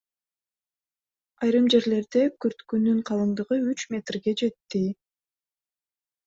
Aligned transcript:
Айрым 1.47 1.67
жерлерде 1.73 2.23
күрткүнүн 2.45 3.03
калыңдыгы 3.11 3.59
үч 3.75 3.85
метрге 3.97 4.35
жетти. 4.43 4.83